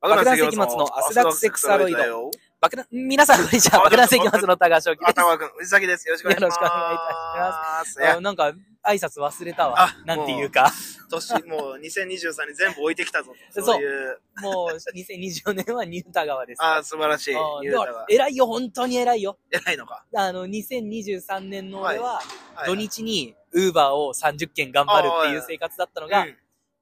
[0.00, 1.98] 爆弾石松のアスダックセックスアロイド。
[1.98, 2.30] よ。
[2.60, 3.80] 爆弾、皆さん、こんにちは。
[3.80, 5.10] あ爆弾石松の高橋沖です。
[5.10, 6.06] 頭くん、藤崎です。
[6.06, 6.58] よろしくお願いします。
[6.58, 8.20] よろしくお願いいたします。
[8.20, 8.52] なんか、
[8.86, 9.96] 挨拶忘れたわあ。
[10.04, 10.70] なんていうか。
[11.10, 13.36] 年、もう2023に全部置いてきたぞと。
[13.60, 14.20] そうそういう。
[14.42, 16.62] もう、2024年はニュータ川です。
[16.62, 17.34] ああ、素晴らしい。
[17.34, 19.38] ニュータが、偉いよ、本当に偉いよ。
[19.50, 20.04] 偉いのか。
[20.14, 22.16] あの、2023年の俺は、
[22.54, 26.36] はい土日に、ウーバーを30件頑張るっていう生活だったのが、うん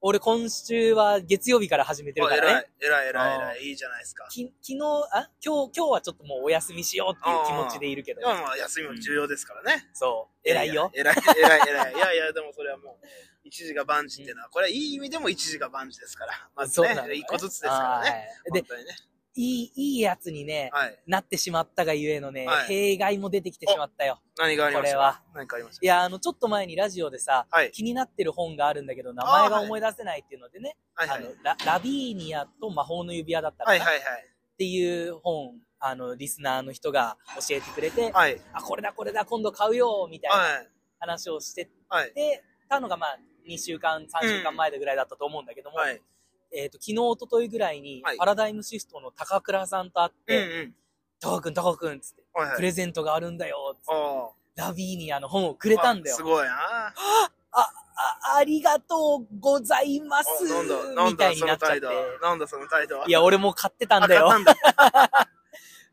[0.07, 2.67] 俺今週は月曜日から始めてるあからね。
[2.79, 3.63] 偉い、偉い、偉い、あ偉い。
[3.69, 4.27] いいじゃないですか。
[4.29, 4.79] き昨日、
[5.11, 5.31] あ？
[5.43, 9.89] 今日、今日はちょっともうお休みしようっていう気持ちでいるけどで、もまあ、休みも重要ですからね。
[9.93, 10.91] そう、偉いよ。
[10.93, 11.93] 偉い、偉い、偉い。
[11.95, 13.05] いやいや、でもそれはもう、
[13.45, 16.49] 一時が万事っていうのは、これはいい意味でも一時が万事ですから。
[16.55, 18.09] まずね、そうなんだね一個ずつですからね。
[18.11, 18.95] はいで本、当にね。
[19.37, 20.97] いい、いいやつにね、はい。
[21.07, 24.19] なってしまったがゆえのね、はい弊害も出てきてしまったよ。
[24.37, 27.71] 何がありましたこれはか何かありましいや、あの、ちょっと前にラジオでさ、たはい。
[27.71, 31.17] 気になってる本があるんだけど、名前が思い出せないっていうのでね、はいはい。
[31.19, 38.11] あのラ、ラビーニアと魔法の指輪だったかな、はいはいっていう本、あの、リスナーの人が教えてくれて、はい。
[38.13, 38.41] はい。
[38.53, 40.69] あ、これだこれだ、今度買うよ、みたいなはい。
[40.97, 42.13] 話をしてはい。
[42.13, 46.01] てたのが、まあ、2週間、3週間前ぐらいだったと思うんだけども、はい。
[46.55, 50.73] えっ、と、昨日、一昨日ぐらいに、はいパラダイムシフトの高倉さんと会っうんて、うん。
[51.19, 52.55] タカ君、タカ君、つって、はいはい。
[52.55, 55.69] プレゼントがあるんだよ、つって、あラビーニアの本をくあ。
[55.69, 56.23] れたんだよあす。
[56.23, 56.93] ごいな。
[57.51, 57.71] あ、
[58.37, 62.27] ありがとうございますあなんだ、なんみただいになっちゃってその態度。。
[62.27, 63.05] なんだその態度は？
[63.07, 64.29] いや、俺もう買ってたんだよ。
[64.29, 65.27] あ買ったんだ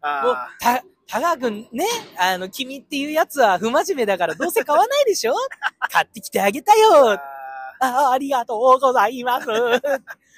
[0.25, 1.87] もうあ、た、たがくんね、
[2.19, 5.35] あの、君っていうやつは不真面目だからどうせ買わないでしょ？
[5.91, 6.77] 買ってきてあげたあ。
[6.77, 9.47] よああありがとうございます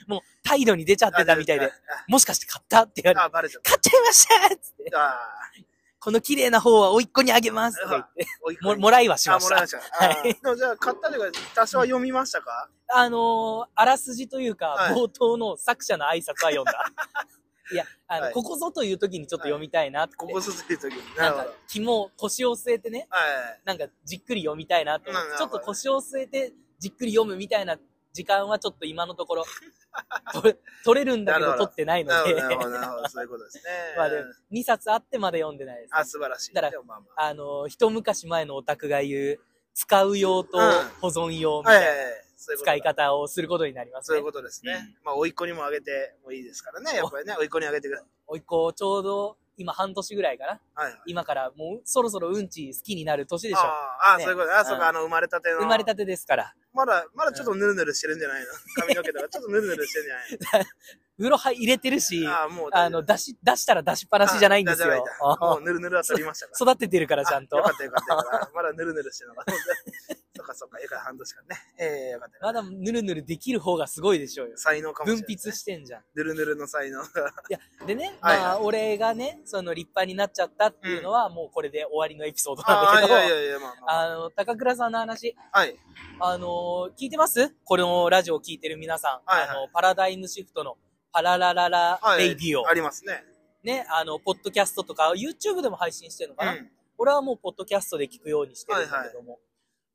[0.07, 1.71] もう態度に出ちゃってたみたいで、
[2.09, 2.83] もしかして買った？
[2.85, 4.57] って言われあ、て、買っちゃいました！
[4.57, 4.93] つって、
[6.01, 7.81] この綺麗な方は甥っ子にあげます！
[7.83, 8.27] とか言って、
[8.63, 8.67] あ。
[8.75, 9.55] も、もらいはしあ、ました。
[9.55, 9.67] もらいま。
[9.69, 10.05] した。
[10.05, 10.35] あはい。
[10.35, 12.69] でもじゃあ、買ったというか、多少は読みましたか？
[12.95, 14.93] あのーあらすじというか、はい。
[14.95, 16.85] 冒頭の作者の挨拶は読んだ。
[17.73, 18.33] いや、あの、はい。
[18.35, 20.17] ここぞという時にちょっと読みたいなって。
[20.17, 21.17] ここずついう時に。
[21.17, 23.61] なんか肝、腰を据えてね、はい。
[23.65, 25.11] なんかじっくり読みたいなと。
[25.11, 27.79] 思って、うんちょっと腰を据えてじっくり読むみたいな
[28.15, 29.45] 時間はちょっと今のところ、
[30.33, 33.09] 取れ取れるんだけど取ってないのでなるほど、なるほど。
[33.09, 33.63] そういうことですね。
[33.97, 35.91] まあでも2冊あってまだ読んでないです。
[35.93, 36.55] あ、素晴らしい。
[36.55, 37.23] だからまあまあ。
[37.27, 39.41] あの、一昔前のオタクが言う、
[39.75, 40.65] 使う用とうん
[41.01, 41.91] 保存用みたいな
[42.37, 44.25] 使い方をすることになりますねそういう。
[44.25, 44.97] ことですね。
[45.05, 46.97] まあ、甥っ子にもあげてもいいですからね。
[46.97, 48.09] やっぱりね、甥っ子にあげてください。
[48.29, 50.61] おいっ子、ちょうど今半年ぐらいかな。
[50.75, 51.03] はいはい。
[51.07, 53.59] 今からもうそろそろうんち好きになる年でしょ。
[53.59, 54.57] ああ、そういうこと。
[54.59, 55.59] あ、そううんか、あの、生まれたての。
[55.59, 56.55] 生まれたてですから。
[56.73, 58.47] まだ、まだちょっとヌルヌルしてるんじゃないの？
[58.83, 60.07] 髪の毛とか、ちょっとヌルヌルしてるん
[60.41, 60.67] じゃない
[61.19, 62.69] 風呂入れてるし、のああ、もう。
[62.73, 65.05] あの、出し、出したら出しっぱなしじゃないんですよ。
[65.41, 66.73] もうヌルヌルは取りましたから。
[66.73, 67.65] 育ててるからちゃんとあよ。
[67.67, 68.51] かったよかったよかった。
[68.55, 69.45] まだヌルヌルしてるのか。
[70.37, 71.57] そっかそっか、ええから半年間ね。
[71.79, 72.63] ええよかったよかった。
[72.63, 74.57] まだぬるぬる できる方がすごいでしょうよ。
[74.57, 76.05] 才能かもしれ分ない、泌してんじゃん。
[76.15, 77.33] ヌルヌルの才能が。
[77.87, 84.01] でね、はいまあ、俺がね、その立派になっちゃったっていうのは、もうこれで終わりのエピソードなんだけど、やいやいや、まあまあ。
[84.01, 85.77] あの、高倉さんの話、はい。
[86.21, 87.55] あのー聞いてます？
[87.65, 89.31] このラジオ聞いてる皆さん。
[89.31, 90.77] はいはいあの、パラダイムシフトの
[91.15, 92.19] パララララはい。
[92.19, 92.69] レイディオ。
[92.69, 93.23] ありますね。
[93.63, 96.71] ね、あの、ポッドキャストとか、YouTube でも配信してるのかな、うん。
[96.99, 99.39] 俺はもうポッドキャストで聞くようにしてるんだけども、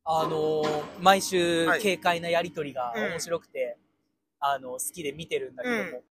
[0.06, 3.78] あのー毎週はい軽快なやりとりが面白くて、
[4.40, 6.02] あの、好きで見てるんだけども、うん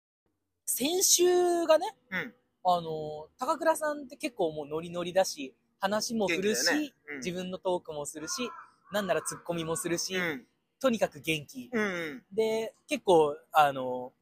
[0.66, 8.50] 先週がね、うんあのー高倉さんって結構もうノリノリだし、話も振るし、ねうん自分のトークもするし、
[8.92, 10.46] なんならツッコミもするし、うん。
[10.80, 11.70] とにかく元気。
[11.72, 12.22] うんうん。
[12.32, 14.12] で、結構、あの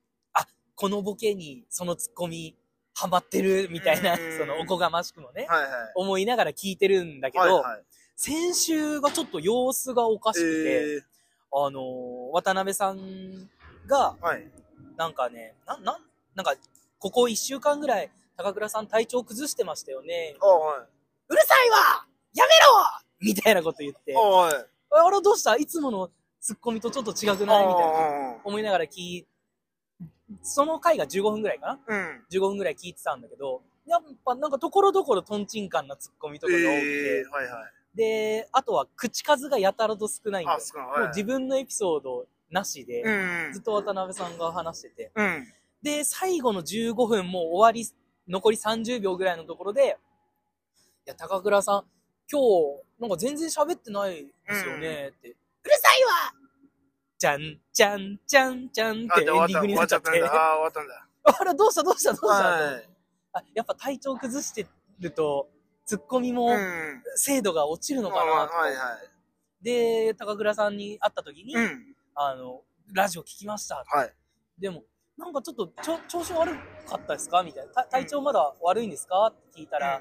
[0.76, 2.54] このボケにそのツッコミ
[2.94, 5.70] ハマってるみたいな、うんそのおこがましくもね、はいはい。
[5.96, 7.82] 思いながら聞いてるんだけど、はいはい。
[8.14, 11.00] 先週がちょっと様子がおかしくて、え
[11.52, 13.48] あのー渡辺さん
[13.86, 14.46] が、ー、はい。
[14.96, 15.98] なんかね、な、な、
[16.34, 16.54] なんか、
[16.98, 20.36] ここ一週間ぐらい、高倉さん体調崩してましたよね。
[20.40, 20.86] あはい。
[21.28, 21.76] うるさいわ
[22.34, 22.66] やめろ
[23.20, 24.54] みたいなこと言って、あはい。
[24.90, 25.56] あれどうした?
[25.56, 26.10] いつもの
[26.40, 27.66] ツッコミとちょっと違くない?
[27.66, 28.32] みたいな。
[28.32, 29.26] あ思いながら聞い、
[30.42, 31.96] その回が15分ぐらいかな？
[31.96, 32.24] うん。
[32.30, 37.60] ?15 分ぐらい聞いてたんだけど、やっぱなんかところどころトンチンカンなツッコミとかが多くて、えー、はいは
[37.94, 37.96] い。
[37.96, 40.60] で、あとは口数がやたらと少ないんだよあ、。
[40.60, 40.86] 少ない。
[40.86, 43.10] もはいう自分のエピソードなしで、う
[43.50, 45.12] んずっと渡辺さんが話してて。
[45.14, 45.46] うん。
[45.82, 47.88] で、最後の15分もう終わり、
[48.28, 49.96] 残り30秒ぐらいのところで、
[51.06, 51.84] いや、高倉さん、
[52.30, 55.28] 今日、なんか全然喋ってないですよね、って。
[55.28, 56.34] うるさいわ
[57.18, 60.00] じゃん、じゃん、じゃん、じゃんっあ、てエンディングになっちゃっ。
[60.00, 60.26] てたんだ。
[60.26, 61.08] あー、終わったんだ。
[61.40, 62.88] あれ、どうしたどうしたどうした、はい。
[63.32, 64.66] あやっぱ体調崩して
[65.00, 65.48] ると、
[65.84, 67.02] ツッコミもうん。
[67.16, 69.64] 精度が落ちるのかまあまあな、はいはい。
[69.64, 71.96] で、高倉さんに会った時に、うん。
[72.14, 73.82] あの、ラジオ聞きました。
[73.86, 74.12] はい。
[74.58, 74.84] でも、
[75.16, 76.52] なんかちょっとちょ調子悪
[76.86, 77.42] かったですか？
[77.42, 77.72] みたいな。
[77.72, 79.26] た体調まだ悪いんですか？
[79.26, 80.00] って聞いたら、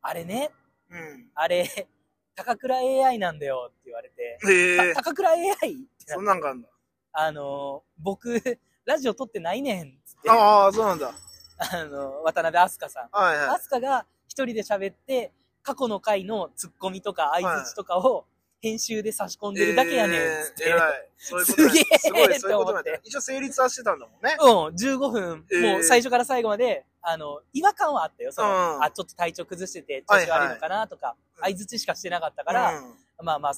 [0.00, 0.50] あれね、
[0.90, 1.30] うん。
[1.34, 1.88] あれ、
[2.36, 5.02] 高倉 AI なんだよって言われて、へえた。
[5.02, 5.44] 高倉 AI?
[5.44, 5.66] って
[6.08, 6.68] なそんなんがあんだ。
[7.12, 11.14] あの、僕、ラジオ撮ってないねんっつって、ああ、そうなんだ。
[11.58, 13.08] あの、渡辺飛鳥さん。
[13.12, 13.48] はいはい。
[13.56, 15.32] 飛鳥が一人で喋って、
[15.62, 18.26] 過去の回のツッコミとか相づちとかを
[18.64, 20.64] 編集で差し込んでるだけやねんっつって。
[20.64, 21.08] えー偉い。
[21.18, 22.84] そういうことなんだすげえすごい、そういうことなん。
[22.84, 24.36] だ一応成立はしてたんだもんね。
[24.40, 28.32] うん、15分、えーもう最初から最後まで、あの、違和感はあったよ。
[28.32, 33.54] その、うんあ、ちょっと体調崩してて、調子悪いのかなとか、はい相づちしかしてなかったから、うんまあまあ、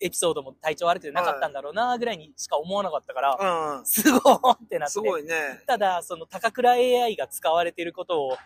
[0.00, 3.86] エピソードも体調悪くてなかったんだろうな、ぐらいにしか思わなかったから、うん。
[3.86, 4.92] すごいってなって。
[4.92, 5.62] すごいね。
[5.66, 8.38] ただ、その高倉 AI が使われてることを、す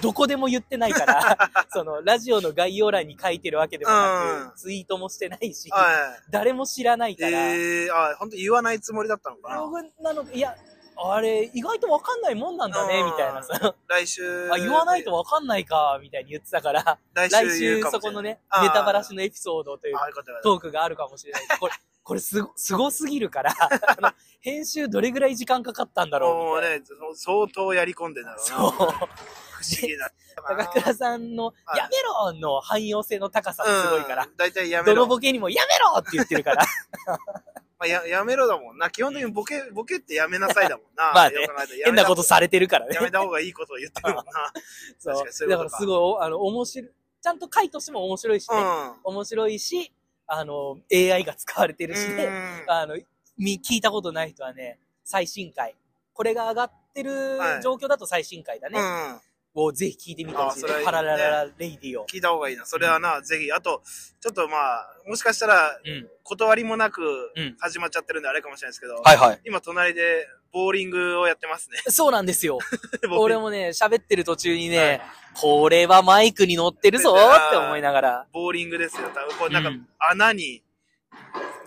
[0.00, 7.16] どこでも言ってないから、 その、ラジオの概要欄に書いてるわけでもなうんく、ツイートもしてないし、は誰も知らないい。
[7.16, 9.60] から、ええー、あ、本当言わないつもりだったのかな。
[9.60, 10.56] 僕なのいや、
[10.96, 13.74] あれ、意外とわかんないもんなんだね、うんみたいなさ。
[13.88, 14.50] 来週。
[14.52, 19.96] あ、言わないとわかんないか、みたいに言ってたから、来来週そこのね、ネタバラシのエピソードという
[20.42, 21.42] トークがあるかもしれない。
[21.58, 21.72] これ、
[22.04, 26.60] これすご、すごすぎるから、 あの編集どれぐらい時間かかったんだろうもう。
[26.60, 26.82] ね、
[27.14, 28.44] 相当やり込んでんだろうな。
[28.44, 28.70] そう。
[28.70, 30.64] 不思議だったな。
[30.66, 34.36] 高倉さんの、はいやめろの汎用性の高さもすごいからうん、。
[34.36, 35.06] 大体やめどのろ。
[35.06, 36.66] ボケにもやめろって言ってるから。
[37.78, 38.90] まあ、ややめろだもんな。
[38.90, 41.12] 基本的にボケ、ボケってやめなさいだもんな。
[41.12, 41.36] まあね
[41.84, 43.02] 変なことされてるからねや。
[43.02, 44.52] めた方がいいことを言ってるもんな。
[44.98, 46.90] そうそういうだからすごい、あの、面白い。
[47.20, 48.56] ちゃんと回としても面白いしね。
[48.56, 48.94] うん。
[49.04, 49.92] 面白いし、
[50.26, 52.24] あの、AI が使われてるしね。
[52.24, 52.30] う
[52.66, 52.96] んあの、
[53.38, 55.74] み、聞いたことない人はね、最新回。
[56.14, 58.78] これが上がってるはい状況だと最新回だね。
[58.78, 59.20] うん。
[59.54, 60.70] をぜひ聞いてみてほしいね。
[60.84, 62.06] パララララレイディオ。
[62.06, 62.64] 聞いた方がいいな。
[62.64, 63.52] それはな、ぜひ。
[63.52, 63.82] あと、
[64.20, 66.08] ちょっとまあ、もしかしたら、うん。
[66.22, 67.02] 断りもなく
[67.36, 69.40] うん始まっちゃってるんであれかもしれないですけど、はいはい。
[69.44, 71.78] 今隣でボーリングをやってますね。
[71.88, 72.58] そうなんですよ。
[73.18, 75.02] 俺もね、喋ってる途中にね、はい
[75.34, 78.26] これはマイクに乗ってるぞーって思いながら。
[78.34, 79.08] ボーリングですよ。
[79.14, 80.62] 多分これなんかうん穴に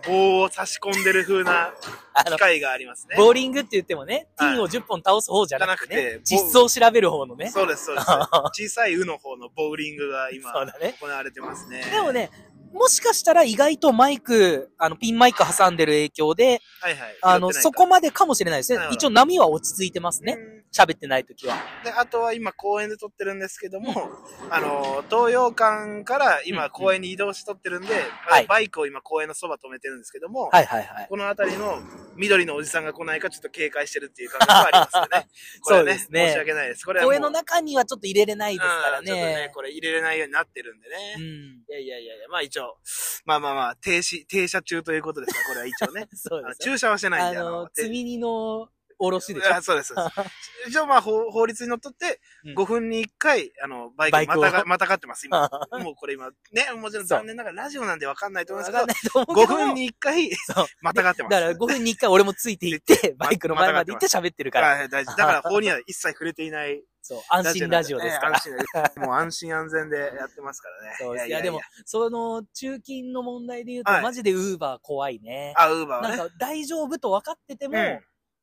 [0.08, 1.74] 棒を差し込んでる風な
[2.30, 3.16] 機械がありますね。
[3.18, 7.50] ボーリングって言ってもね、テはいィーンを10本倒す方じゃなくてねじゃなくて、実装を調べる方のね。
[7.50, 8.08] そうです、そうです。
[8.08, 10.52] 小さい「う」の方のボーリングが今。
[10.54, 11.84] 行われてますね。
[11.92, 12.30] でもね、
[12.76, 17.18] もしかしたら意外とマイク、あの、ピンマイク挟んでる影響で、はいはい。
[17.22, 18.80] あの、そこまでかもしれないですね。
[18.92, 20.38] 一応波は落ち着いてますね。
[20.80, 21.56] うん喋ってない時は。
[21.84, 24.10] で、あとは今公園で撮ってるんですけども、
[24.50, 31.08] あの、東洋館から今公園に移動して撮ってるんで、はいバイクを今公園のそば止めてるんですけども、はいはいはい。
[31.10, 31.80] この辺りの
[32.16, 35.28] 緑のおじさんが来ないかちょっと警戒してるっていう感覚がありますよね。
[35.62, 36.86] これはそうですね申し訳ないです。
[36.86, 39.52] これは公園の中にはちょっと入れれないですからうんちょっとねね、。
[39.54, 40.96] これ入れれないようになってるんでね。
[41.18, 41.24] うん。
[41.24, 42.78] いやいやいやいや、まあ一応、
[43.26, 46.08] まあまあまあ、停止、停車中ということですから、これは一応ね。
[46.14, 46.74] そうですよ。
[46.74, 48.70] 駐車はしてないんで、あの、て積み荷の
[49.00, 49.56] おろしでしょ？
[49.56, 49.62] あ。
[49.62, 49.94] そうです。
[49.94, 50.22] そうです
[50.70, 55.50] 一応まあ法法律にのっとって、うん5分に1回、あの、バイクバイクをまたが、 またがってます、今。
[55.84, 61.32] もうこれ今、ね、もちろん残念ながらラジオなんでわかんないと思いわますけどかんないと思うけ5ども分に1回、そう またがってます。
[61.32, 64.68] だから5分に1回俺もついていって、バイクの前まで行って喋ってるから。
[64.70, 65.16] はい、大事。
[65.16, 66.84] だから法には一切触れていない。
[67.08, 68.40] そう、安心ラジオですから。
[68.44, 70.96] ええ安心もう安心安全でやってますからね。
[71.00, 71.28] そうです。
[71.28, 75.54] いや、でも、その、中金の問題で言うと、はいマジでウーバー怖いね。
[75.56, 76.18] あ、ウーバーはね。
[76.18, 78.00] なんか、大丈夫と分かってても、うん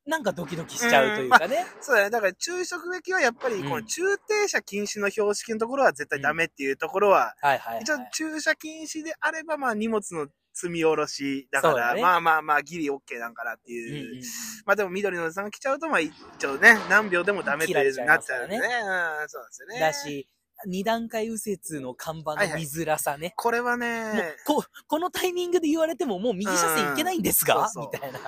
[0.07, 1.65] なんかドキドキしちゃうというかね。
[1.81, 2.11] そうだね。
[2.11, 7.83] だから注意すべきはやっぱり、うんこの駐停車禁止の標識のところは絶対ダメっていうところは、はいはい、はい。
[7.83, 14.11] 一応駐車禁止であれば、まあ荷物の積み下ろしだから、ねまあまあまあギリ OK なんかなってうんいう。
[14.11, 14.23] うんうん
[14.65, 16.13] まあでも緑のおじさんが来ちゃうと、まあ一
[16.47, 18.67] 応ね、何秒でもダメっていなっちゃうんでね。
[18.67, 19.81] うん、そうなんですよね。
[19.81, 20.29] だし、
[20.67, 23.35] 二段階右折の看板の見づらさね。
[23.37, 28.19] これはもうね、こ、このタイミングで言われてももう右車線行けないんですか、うんそうそうみたいな。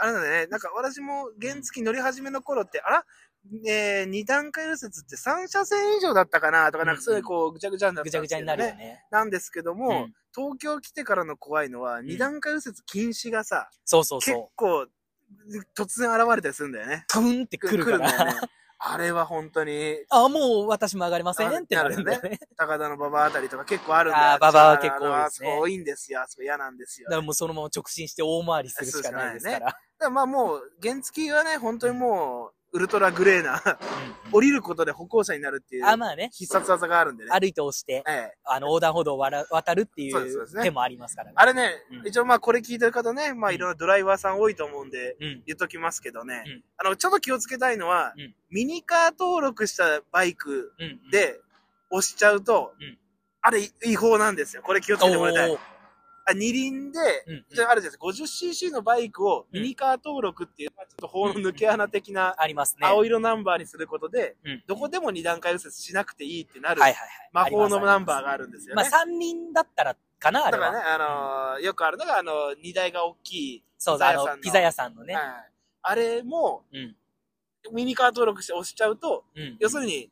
[0.00, 3.04] あれだね、なんか私も原付乗り始めの頃って、あら？
[3.66, 8.76] えー、二段階右折って3車線以上だったかなとか、なんかそういうこう、ぐちゃぐちゃになったぐちゃぐちゃになるよね。
[8.76, 9.04] ね。
[9.10, 14.48] なんですけども、うん東京来てからの怖いのは、二段階右折禁止がさ、そうそう結そう。
[14.54, 14.86] 構、
[15.76, 17.04] 突然現れたりするんだよね。
[17.08, 18.48] クンってくるかんだよねら。
[18.80, 22.38] あれは本当に、あ、もう私も上がりませんってなるんだよね。
[22.56, 24.24] 高田の馬場あたりとか結構あるんだよ。
[24.24, 26.22] あー馬場は結構多いですねあそこ多いんですよ。
[26.22, 27.06] あそこ嫌なんですよ。
[27.06, 29.76] だからもうそのまま直進して大回りするしかないですから。
[30.06, 33.76] らまあもう、原付はね、本当にもう、ウルトラグレーな、うん
[34.30, 36.28] 降りることで歩行者になるっていう、あ、まあね。
[36.34, 37.30] 必殺技があるんでね。
[37.30, 38.32] 歩いて押して、ええ。
[38.44, 41.32] あの、横断歩道をわら渡るっていそう手もありますからね。
[41.34, 45.42] あれね、うん一応まあこれ聞いてる方ね、まあうんいろんなドライバーさん多いと思うんで、うん。
[45.46, 51.10] 言っときますけどね、うんあの、ちょっと気をつけたいのは、うんミニカー登録したバイクうん。
[51.10, 51.40] で
[51.90, 52.98] 押しちゃうと、うん
[53.40, 54.62] あれ違法なんですよ。
[54.62, 55.58] これ気をつけてもらいたい。
[56.30, 62.86] あ、二輪で、うんじゃああるじゃないですか、50cc のバイクをミニカー登録っていう、まあちょっと法の抜け穴的なありますね。
[62.86, 67.30] 青色ナンバーにすることで、うんどこでも二段階右折しなくていいってなるはいはいはい。
[67.32, 68.82] 魔法のナンバーあがあるんですよね。
[68.82, 70.72] りまあ三輪だったらかな、あれは。
[70.72, 75.14] だからね、あのーよくあるのが、あの荷台が大きい、そうだ、あピザ屋さんのの、ピザ屋さんのね。
[75.14, 75.24] はい
[75.80, 76.96] あれも、うん。
[77.72, 79.56] ミニカー登録して押しちゃうと、うん。
[79.58, 80.10] 要するに、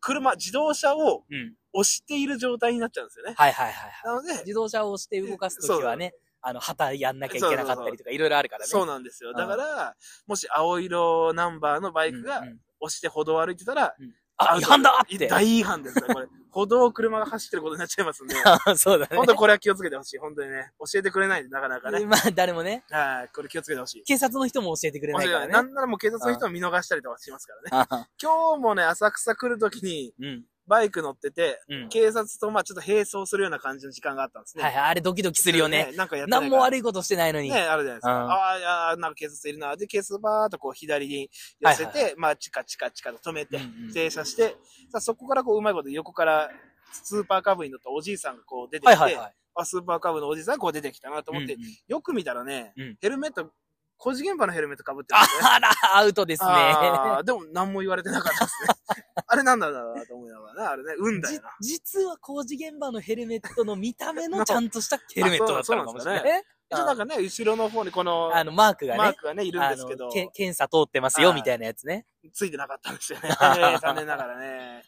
[0.00, 1.54] 車、自動車をうん。
[1.72, 3.34] 押している状態になっちゃうんですよね。
[3.36, 3.92] はいはいはいはい。
[4.04, 8.66] なので、自動車を押して動かすときはね、あの、旗やんなきゃいけなかったりとか、いろいろあるからね。
[8.66, 9.30] そうなんですよ。
[9.30, 9.94] うんだから、
[10.26, 13.94] もし青色ナンバーのバイクがうんうん押して歩道を歩いてたら、
[14.36, 15.26] あ、アウト違反だって。
[15.26, 16.28] 大違反ですよ、これ。
[16.50, 18.34] 歩道を車が走ってることになっちゃいますんで。
[18.76, 19.16] そうだね。
[19.16, 20.18] 本当これは気をつけてほしい。
[20.18, 20.72] 本当にね。
[20.78, 22.04] 教えてくれないんで、なかなかね。
[22.06, 23.28] まあ、誰もね、はい。
[23.34, 24.02] これ気をつけてほしい。
[24.04, 25.52] 警察の人も教えてくれないからね。
[25.52, 27.68] なんならもう警察の人も見逃したりとかしますからね。
[27.90, 30.44] あ今日もね、浅草来るときにうん。
[30.68, 31.88] バイク乗ってて、うん。
[31.88, 34.62] 警察とまあちょっと並走するような感じの時間があったんですね。
[34.62, 35.92] はいはい、あれドキドキするよね。。
[35.96, 37.48] なんかやってない何も悪いことしてないのに。
[37.48, 38.24] ね、あるじゃないですか。
[38.24, 39.76] うんああ、いやーなんか警察いるな。
[39.76, 44.56] で、警察バーっとこう左に寄せて、はいはいまあ、チカチカチカと止めて、うんうん停車して、
[44.90, 46.50] さあそこからこう、うまいこと横から、
[46.92, 49.34] スーパーカブに乗ったおじいさんがこう出てきて、はいはいはい。
[49.54, 53.50] あ、スーパーカブのおじいさんがこう出てきたなと思って、うんうんよく見たらね、うんヘルメット、
[53.98, 55.48] 工事現場のヘルメット被ってるんですよね。
[55.56, 56.48] あら、アウトですね。
[56.50, 58.68] あーでも何も言われてなかったですね。
[59.26, 61.50] あれなんだろうなと思いながらね、あれね、運だじよな。
[61.60, 66.44] 実は工事現場のヘルメットの見た目の ちゃんとしたヘルメットだったのかもしれないね。
[66.70, 72.06] 一応なんかね、後ろの方にこの、あの、マークがね、マークがね、いるんあですけどの、、け検査通ってますよ、みたいなやつね。
[72.32, 73.30] ついてなかったんですよね。
[73.80, 74.82] 残念ながらね。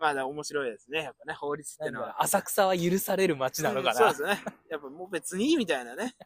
[0.00, 1.04] まあ、面白いですね。
[1.04, 2.20] やっぱね、法律ってのは。
[2.20, 4.06] 浅草は許される街なのかな。
[4.08, 4.52] うんそうですね。
[4.68, 6.16] やっぱもう別にいいみたいなね。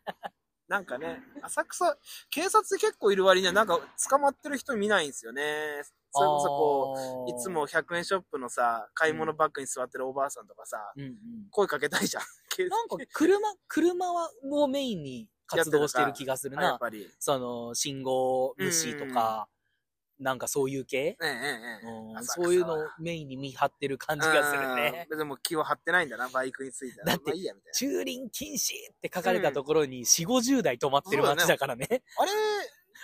[0.69, 1.97] なんかね、浅草、
[2.31, 3.79] 警察で結構いる割にはなんか
[4.09, 5.43] 捕まってる人見ないんですよね。
[6.11, 11.15] それこそこう、いつも100円ショップのさ、買い物バッグに座ってるおばあさんとかさ、うんうん。
[11.51, 12.23] 声かけたいじゃん。
[12.51, 16.63] 警なんか車、車はをメインに活動してる気がするな。
[16.63, 17.11] あやっぱり。
[17.19, 19.49] その、信号無視とか、
[20.19, 21.27] なんかそういう系、ええ
[21.85, 25.07] えうんそういうのをメインに見張ってる感じがするね。
[25.11, 27.07] うんでも気を張ってないんだな、バイクについては。
[27.07, 31.87] だってまあいい駐輪禁止って書かれたところに4、50台止まってる街だからね。
[31.91, 31.97] な。
[32.23, 32.31] あれ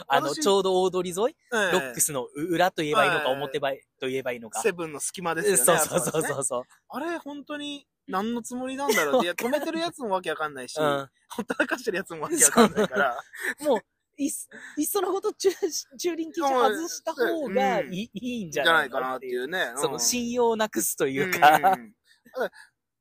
[0.07, 4.61] あの、私ちょうど大通り沿い、ええロックスの裏と言えばいいのか、はい表ばいと言えばいいのか。
[4.62, 5.59] セブンの隙間ですよね。
[5.59, 6.62] そうそうそうそうそう。
[6.88, 9.45] あれ、本当に、何のつもりなんだろうって。
[9.45, 13.23] 止めてるやつもわけわかんないし、うんほったらかしてるやつもわけわかんないから。
[13.61, 13.81] もう、
[14.25, 14.33] いっ
[14.77, 15.50] いっそのこと駐
[15.99, 19.49] 駐輪禁止外した方がいい,、いいんじじゃゃなないいかなっていう。
[19.49, 19.73] ね。
[19.77, 21.95] その信用をなくすといううんか、うんうん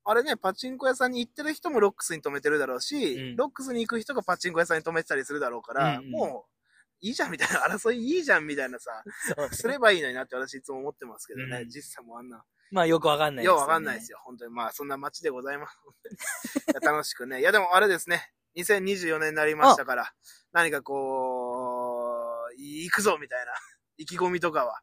[0.02, 8.90] あれね、パチンコ屋さんに行ってる人もロックスに止めてるだろうし、うんロックスに行く人がパチンコ屋さんに止めてたりするだろうから、うんうんもう、いいじゃんみたいな、争いいいじゃんみたいなさ、
[9.52, 12.42] すればいいのになって私いつも思ってますけどね、うん実際もあんな。
[12.70, 14.18] まあよくわかんないようわかんないよですよ。
[14.24, 14.52] 本当に。
[14.52, 15.76] まあ、そんな街でございます。
[16.82, 17.40] 楽しくね。
[17.40, 18.32] いや、でもあれですね。
[18.56, 20.14] 2024年になりましたから、
[20.52, 22.14] 何かこ
[22.50, 23.52] う、行くぞみたいな
[23.96, 24.74] 意気込みとかは。
[24.76, 24.82] あ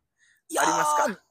[0.49, 1.23] りますか？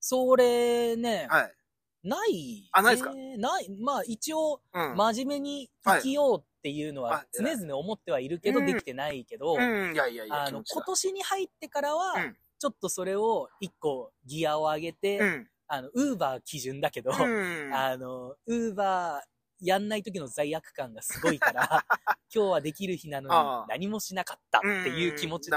[0.00, 1.54] それね、はい。
[2.02, 3.12] ない、あないですか？
[3.12, 3.68] ねない。
[3.78, 4.96] まあ一応、うん。
[4.96, 15.50] 真面目に生きようっていうのは常々思ってはいるけど、うんできてないけど、うん、いやいやいや、あの、今年に入ってからは、うんちょっとそれを一個ギアを上げて、うん。
[15.66, 17.74] あの、ウーバー基準だけど、うん。
[17.74, 19.22] あの、ウーバー
[19.60, 21.84] やんない時の罪悪感がすごいから、
[22.34, 25.56] 今日はできる日なのに何もしなかったっていう気持ちで。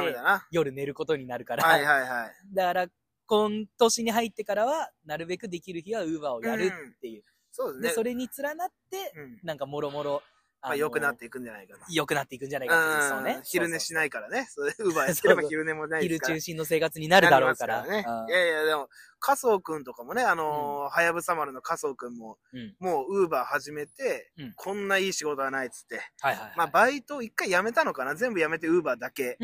[0.52, 2.34] 夜寝ることになるから、はいはいはい。
[2.54, 2.88] だから、
[3.26, 7.22] 今年に入ってからは、なるべくできる日はウーバーをやるっていう。
[7.22, 7.90] で、そうですね。
[7.92, 9.40] それに連なって、うん。
[9.44, 10.24] なんかもろもろ、
[10.64, 11.86] まあ、良くなっていくんじゃないかな。
[11.90, 13.42] 良くなっていくんじゃないかっていう、そうねん。
[13.44, 14.46] 昼寝しないからね。
[14.50, 16.34] それ、ウーバーば昼寝もないですから。
[16.36, 17.86] 昼中心の生活になるだろうから。
[17.86, 18.06] ね。
[18.30, 18.90] いやいや、でも、
[19.20, 26.02] 加藤くんとかもね、あのーはやぶさ丸の加藤くんも、うんもうウーバー始めて、うんこんないい仕事はないっつって。
[26.22, 26.54] はいはいはい。
[26.58, 29.38] まあ、バイト一回辞めたのかな全部辞めてウーバーだけ。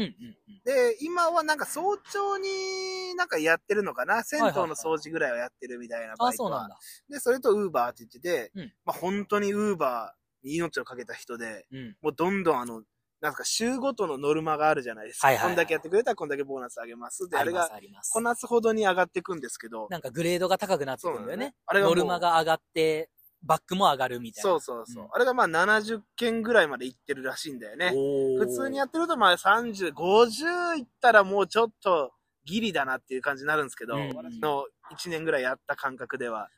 [0.66, 6.50] で、今はなんか早朝になんかやってるのかな銭湯の掃除ぐらいはやってるみたいなバあ、イトは。
[6.50, 6.78] そうなんだ。
[7.10, 11.96] で、それとウーバーって言ってて、うんまあ本当にウーバーに命をかけた人で、うん。
[12.02, 12.84] もうどんどんあの、
[13.22, 15.28] なんか週ごとのノルマがあるじゃないですか。
[15.28, 17.28] はいはいはいこんだけやってくれたらこんだけボーナスあげます。
[17.28, 18.22] で、あれがありますこ。
[18.22, 21.54] なすほどに上がっていくんですけど、なんかグレードが高くなってくるんだよね。
[21.66, 23.10] あれノルマが上がって、
[23.42, 24.50] バックも上がるみたいな。
[24.50, 25.04] そうそうそう。
[25.06, 27.92] うんあれがまあ70件ぐらいまでいってるらしいんだよね。
[28.38, 32.12] 普通にやってるとまあ30、50いったらもうちょっと
[32.46, 36.50] ギリだなっていう感じになるんですけど、うん私の1年ぐらいやった感覚では、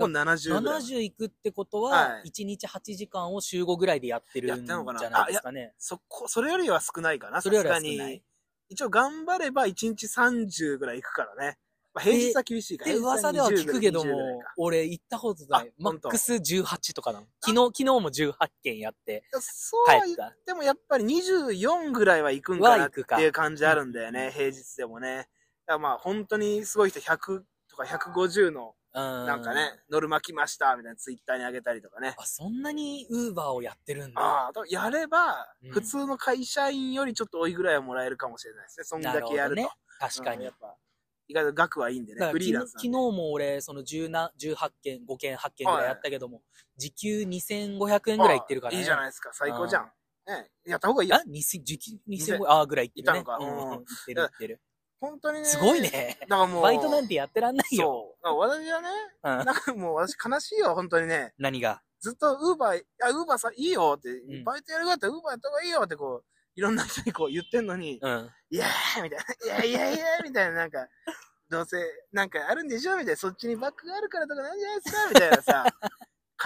[0.00, 0.80] もう70ぐらい。
[0.82, 5.74] 70いくってことはは、い1日8時間を週5ぐらいでやってるんじゃなないですかね。
[5.78, 8.22] そこ、それよりは少ないかな、それよりは少ない。
[8.68, 11.58] 一応頑張れば1日30ぐらいいくからね。
[11.92, 17.26] まあ、平日は厳しいからで、噂では聞くけど20ぐらいもか、俺行ったことないマックス18とかなの。
[17.40, 20.30] 昨日、昨日も18件やってそうは言っ帰った。
[20.46, 25.28] てもやっぱり24ぐららいは行くんかなっていう感じあるんだよね、平日でもね。
[25.66, 29.70] まあ本当にすごい人100とか150のななんかね、。
[29.90, 32.14] ノルマ来ましたみたいなツイッターに上げたりとかね。
[32.18, 34.20] あ、そんなにウーバーをやってるんだ。
[34.20, 38.84] ああ、やればうん、普通の会社員よりちょっと多いぐらいはもらえるかもしれないですね。
[38.84, 39.62] そんだけやると。
[39.62, 39.74] なるほ
[40.08, 40.38] 確かに。
[40.38, 40.74] うんやっぱ、
[41.28, 42.88] 意外と額はいいんでね、フリーランス昨日。
[42.88, 46.42] も俺、その10な18件、5件、8件ぐらいやったけども、
[46.76, 48.78] 時給2500円ぐらいいってるからね。
[48.78, 49.92] いいじゃないですか、最高じゃん。
[50.26, 51.22] ね、やった方がいいよあ、。
[51.28, 53.18] 2000時給2500ああ、ぐらいいってるね。
[53.18, 54.60] いったのかうんいってるいってる。
[55.00, 55.44] 本当にね。
[55.46, 55.80] すごい。
[55.80, 56.18] ね。
[56.20, 58.14] だからもう、バイトなんてやってらんないよ。
[58.22, 58.38] そう。
[58.38, 58.88] 私はね、
[59.24, 61.32] うんなんかもう私悲しいよ、本当にね。
[61.38, 61.82] 何が？
[62.00, 68.30] ずっとウーバー、いや、ウーバーさ、いいよって、んバイトやるぐらいだったらウーバーやった方がいいよってこう、いろんな人にこう言ってんのに、うん。
[68.50, 70.86] いやーみたいな、いやいやいやみたいな、なんか、
[71.48, 71.78] どうせ、
[72.12, 75.66] なんかあるんでしょみたいな、そっちにバッグがあるからとかなんじゃないですかみたいなさ、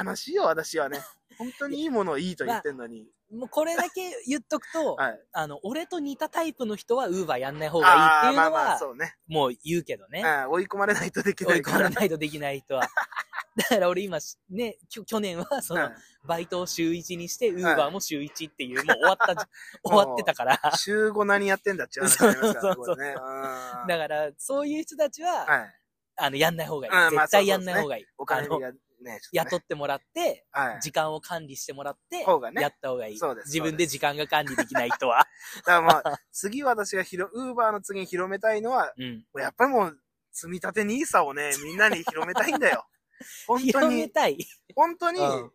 [0.04, 1.00] 悲しいよ、私はね。
[1.38, 3.08] 本当にいいものをいいと言ってんのに。
[3.34, 5.20] もうこれだけ言っとくと、 はい。
[5.32, 9.16] あの、俺と似たタイプの人はウーバーやんない方がいいっていうのあーまあそうね。
[9.26, 10.22] もう言うけどね。
[10.22, 11.82] うん追い込まれないとできな追い込ま。
[11.82, 12.88] れないとできない人は。
[13.56, 15.90] だから俺今し、ね、去年はその、
[16.24, 19.46] バイトを週1にして、ウーバーも週1っていう、もう終わったじ、
[19.84, 20.60] 終わってたから。
[20.64, 23.14] うん週5何やってんだって話になりますから、そうそうそうね。
[23.16, 25.74] うんだから、そういう人たちは、はい。
[26.16, 27.10] あの、やんない方がいい。
[27.10, 28.06] 絶対やんない方がいい。
[28.18, 28.72] お金が
[29.04, 30.80] ね、雇ってもらって、はい。
[30.80, 33.18] 時間を管理してもらって、方がねやった方がいい。
[33.18, 35.26] そうです自分で時間が管理できない人は。
[35.58, 39.25] だからまあ、次私が広、ウーバーの次に広めたいのは、うん。
[39.37, 39.99] やっぱりもう、
[40.32, 42.87] 積み立て NISA をね、みんなに広めたいんだよ。
[43.46, 44.38] 本当広めに、たい。
[44.75, 45.50] 本当に、うん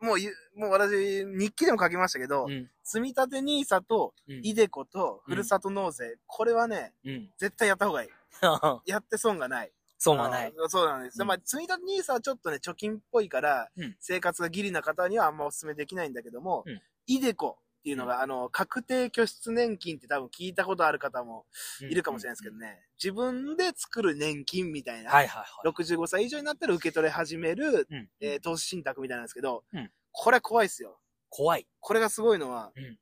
[0.00, 2.70] もうゆ、もう私、日記でも書きましたけど、うん。
[2.82, 4.40] 積み立て NISA と、うん。
[4.42, 7.30] イデコと、ふるさと納税、これはね、うん。
[7.38, 8.10] 絶対やった方がいい。
[8.84, 9.72] やって損がない。
[9.98, 10.52] そうはない。
[10.64, 11.20] あそうなんです。
[11.20, 21.46] うんまあ、積み立て NISA はちょっとね、貯金っぽいから、うん生活がギリな方にはあんまお勧めできないんだけども、うんイデコっていうのが、あの、確定拠出年金って多分聞いたことある方も
[21.88, 25.68] いるかもしれないですけどね、自分で作る年金みたいな、はいはいはい。
[25.68, 30.98] 65歳以上になったら受け取れ始める、うんえー投資信託みたいなんですけど、うんこれ怖いですよ。
[31.28, 31.66] 怖い。
[31.78, 32.98] これがすごいのは、うん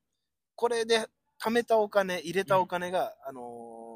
[0.57, 1.09] これで
[1.43, 3.41] 貯めたお金、入れたお金が、あの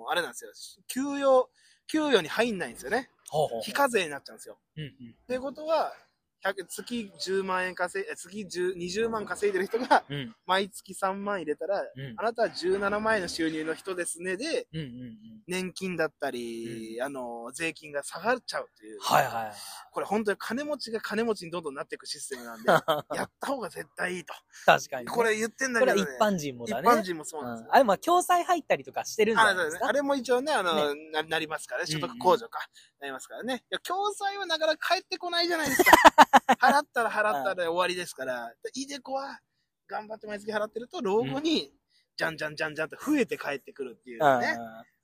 [0.09, 0.51] ーあれなんですよ。
[0.89, 1.51] 給与、
[1.88, 3.11] 給与に入んないんですよね。
[3.29, 4.59] ほうほう非課税になっちゃうんですよ。
[4.77, 4.88] うんうん。
[4.88, 6.08] っていうことは、100
[6.42, 10.35] 月10万円稼い、え月10 20万稼いでる人が、うん。
[10.46, 15.16] 毎月3万入れたら、うんあなたは17万円の収入の人ですねで、うんうんうん。
[15.46, 18.98] 年金だったり、あの、税金が下がっちゃうという。
[19.01, 19.53] はいはい。
[19.92, 22.64] これ本当に金持ちが金持ちにどんどんなっていくシステムなんで、
[23.16, 24.35] やった方が絶対いいと。
[24.64, 25.12] 確かにね。
[25.12, 26.88] これ言ってんだこけど、ね、れは一般人も一だね。
[26.88, 27.68] 般人もそうなんですよ。
[27.68, 29.87] うんあれ、まあ、共済入ったりとかしてるんじゃあないですか。
[29.87, 32.61] あれも一応ね、あの、ななりますからね、所得控除か、
[33.01, 33.64] なりますからね。
[33.70, 35.92] いや、共済はなかなか返ってこないじゃないですか。
[36.61, 39.41] 払ったら払ったら終わりですから、イデコは
[39.87, 41.73] 頑張って毎月払ってると、老後に、
[42.17, 44.41] じゃんじゃんじゃんじゃんと増えて帰ってくるっていううん。
[44.41, 44.57] ね。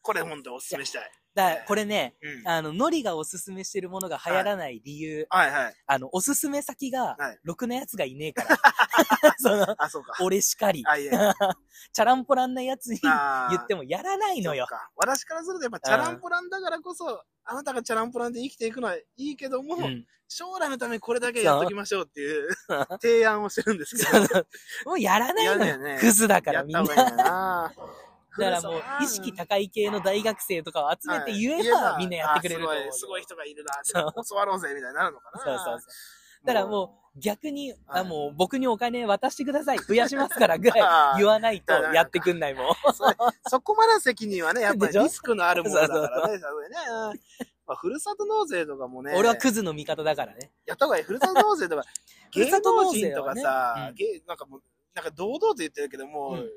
[0.02, 1.10] これ本当にお勧めしたい。
[1.34, 2.48] ら、これね、うん。
[2.48, 5.74] あの、ノリがおすすめしてるものが流行らない理由、はいはい。
[5.86, 8.58] あの、おすすめ先がはい、ろくなやつがいねえから。
[9.38, 10.14] その、あ、そうか。
[10.20, 10.84] 俺しかり。
[10.86, 11.34] あ、いや。
[11.92, 14.66] チャランポランなやつに言ってもやらないのよ。
[14.96, 20.06] 私からするとやっぱチャランポランだからこそ、あなたがチャランポランで生きていくのはいいけども、うん。
[20.28, 22.48] 将来のためにこれだけやっときましょうっていう
[23.00, 24.46] 提案をしてるんですけど。
[24.86, 25.78] もうやらないのよ。
[25.78, 27.72] ねクズだからみんな。
[28.38, 32.80] だからもう、意識高い系の大学生とかを集めて言えば、みんなやってくれると思う。
[32.80, 33.80] あすごい、すごい人がいるな
[34.24, 35.40] 教わろうぜみたいになるのかな。
[35.42, 36.46] そうそうそう。
[36.46, 39.78] だからもう、逆に、あ、はいもう僕にお金渡してください。
[39.78, 42.70] 増やしますからぐらい 言わないとやってくんないもん。
[42.70, 43.04] うそ
[43.48, 46.38] そこまでの責任はね、やっぱりリスクのあるものだからそうね。
[46.38, 47.20] ねうん
[47.66, 49.14] まあ、ふるさと納税とかもね。
[49.16, 50.52] 俺はクズの味方だからね。
[50.66, 51.04] やった方がいい。
[51.04, 51.84] ふるさと納税とか、
[52.32, 56.50] 芸能人とか税はねさ、うん芸なんかもう、なんか堂々と言ってるけども、うん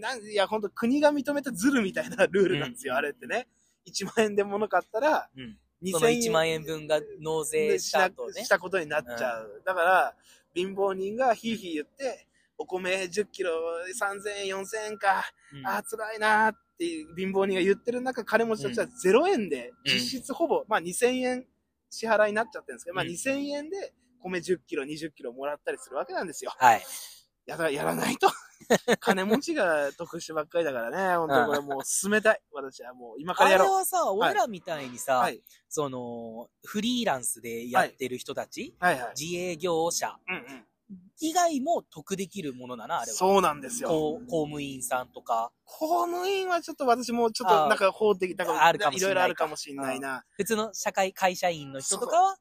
[0.00, 3.48] なんいや、本当国が認めたズルみたいなルールなんですよ、うんあれってね。
[3.86, 5.58] 1万円で物買ったら、うん。
[5.82, 8.48] 2000その1万円分が納税した後ねし。
[8.48, 9.62] たことになっちゃう。
[9.64, 10.16] だから、
[10.54, 12.26] 貧乏人がヒーヒー言って、
[12.56, 13.52] お米10キロ
[14.00, 21.46] 3000円、4000円か、うんああ、辛いなーっていう貧乏人が言ってる中、金持ちたちは0円で、うん実質ほぼ、まあ2000円
[21.90, 26.52] 支払いになっちゃってるんですけど、まあうん2000円で米10キロ、20キロもらったりするわけなんですよ。
[26.56, 26.82] はい。
[27.46, 28.28] やだ、やらないと。
[29.00, 32.40] 金持ちが得してばっかりだからね、本当にこれもう進めたい。
[32.52, 33.76] 私はもう今かあれらやろう。
[33.76, 35.42] はさ、俺らみたいにさ、はい。
[35.68, 39.12] その、フリーランスでやってる人たち、はいはい。
[39.18, 40.66] 自営業者うんうん。
[41.20, 43.16] 以外も得できるものだな、あれは。
[43.16, 43.88] そうなんですよ。
[43.88, 50.24] 公公務員さんとか、公務員はちょっと私もちょっとなんか法的、なんかあるかもしれないいろいろあるかもしれないな。
[50.32, 52.36] 普通の社会、会社員の人とかは、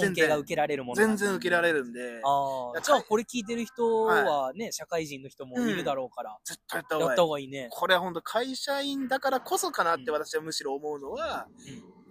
[0.00, 7.16] 恩恵が受けられるもの全然受けられるんで、ああ、じゃあこれ聞いてる人はね、社会人の人もいるだろうから、絶対やったやっ方がいい。
[7.16, 7.68] た方がいいね。
[7.70, 11.46] これは本当会社員だからこそかなって私はむしろ思うのは、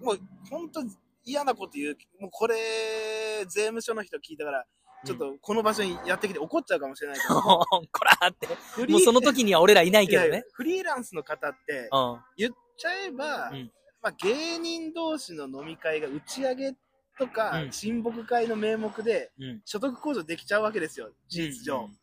[0.01, 0.19] もう
[0.49, 0.81] 本当
[1.23, 2.55] 嫌なこと言う、もうこれ、
[3.47, 4.65] 税務署の人聞いたから、
[5.05, 7.65] ちょっとこの場所にやってきて怒っちゃうかもしれないけど、 こ
[8.03, 8.47] らーって。
[8.91, 10.45] もうその時には俺らいないいやいやけどね。
[10.53, 12.19] フリーランスの方ってうん。
[12.35, 13.71] 言っちゃえば、うん。
[14.01, 16.73] まあ、芸人同士の飲み会が打ち上げ
[17.17, 19.61] とか、うん親睦会の名目でうん。
[19.65, 21.79] 所得控除できちゃうわけですよ、事実上。
[21.81, 21.97] うん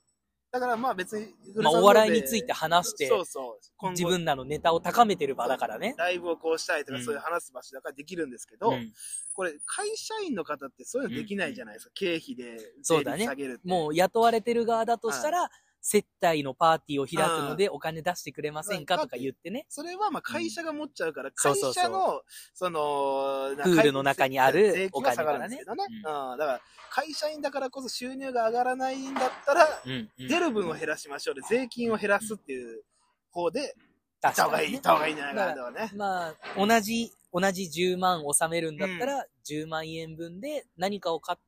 [0.54, 3.90] だからまあ別に、まあお笑いについて話してそうそう。
[3.90, 5.96] 自分らのネタを高めてる場だからね。
[5.98, 8.92] ライブをこうしたいとか、うんそういう話す場所だからできるんですけど、うん
[9.34, 13.68] これ、会社員の方ってそういうのできないじゃないですか、経費で税そうだね率下げるって。
[13.68, 15.50] もう雇われてる側だとしたら、
[15.86, 19.66] 接待のパーティーを開くのでお金出してくれませんかとか言ってね。
[19.68, 22.22] それはまあ会社が持っちゃうから、会社の、
[22.54, 25.84] その、プールの中にある税金は下がるんですけどね。
[26.06, 26.38] おうん。
[26.38, 29.68] だから、会社員だからこそ収入が上がらないんだったら、
[30.18, 32.82] 出る分を減らしましょうで、税金を減らすっていう
[33.30, 33.74] 方で、
[34.22, 34.72] 行った方がいい、確かにね。
[34.72, 35.90] 行った方がいいんじゃないかなとかね。
[35.94, 41.38] まあ、同じ、同じ10万納めるんだったら、10万円分で何かを買っ、